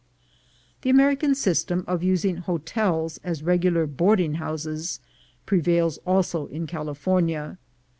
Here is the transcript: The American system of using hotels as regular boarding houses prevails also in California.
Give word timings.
The 0.81 0.89
American 0.89 1.35
system 1.35 1.85
of 1.87 2.01
using 2.01 2.37
hotels 2.37 3.19
as 3.23 3.43
regular 3.43 3.85
boarding 3.85 4.33
houses 4.41 4.99
prevails 5.45 5.99
also 6.07 6.47
in 6.47 6.65
California. 6.65 7.59